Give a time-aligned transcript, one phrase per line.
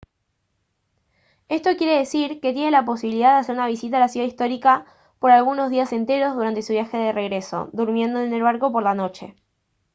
[1.47, 4.87] esto quiere decir que tiene la posibilidad de hacer una visita a la ciudad histórica
[5.19, 8.95] por algunos días enteros durante su viaje de regreso durmiendo en el barco por la
[8.95, 9.35] noche